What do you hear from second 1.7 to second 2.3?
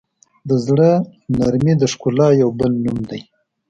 د ښکلا